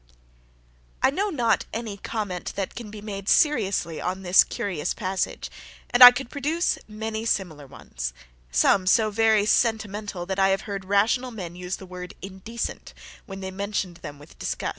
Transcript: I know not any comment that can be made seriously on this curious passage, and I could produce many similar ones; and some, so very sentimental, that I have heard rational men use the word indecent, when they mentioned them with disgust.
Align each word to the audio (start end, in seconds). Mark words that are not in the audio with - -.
I 1.03 1.11
know 1.11 1.29
not 1.29 1.65
any 1.71 1.97
comment 1.97 2.53
that 2.55 2.73
can 2.73 2.89
be 2.89 3.01
made 3.01 3.29
seriously 3.29 4.01
on 4.01 4.23
this 4.23 4.43
curious 4.43 4.95
passage, 4.95 5.51
and 5.91 6.03
I 6.03 6.09
could 6.09 6.31
produce 6.31 6.79
many 6.87 7.23
similar 7.23 7.67
ones; 7.67 8.11
and 8.49 8.55
some, 8.55 8.87
so 8.87 9.11
very 9.11 9.45
sentimental, 9.45 10.25
that 10.25 10.39
I 10.39 10.49
have 10.49 10.61
heard 10.61 10.85
rational 10.85 11.29
men 11.29 11.55
use 11.55 11.75
the 11.75 11.85
word 11.85 12.15
indecent, 12.19 12.95
when 13.27 13.41
they 13.41 13.51
mentioned 13.51 13.97
them 13.97 14.17
with 14.17 14.39
disgust. 14.39 14.69